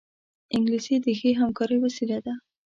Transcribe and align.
انګلیسي 0.55 0.95
د 1.05 1.07
ښې 1.19 1.31
همکارۍ 1.41 1.77
وسیله 1.81 2.17
ده 2.25 2.33